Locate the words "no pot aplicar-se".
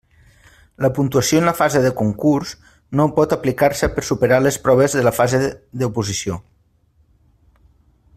3.01-3.91